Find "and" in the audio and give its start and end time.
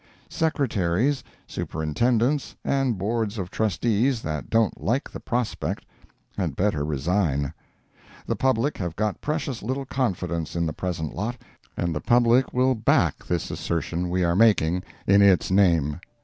2.65-2.97, 11.77-11.93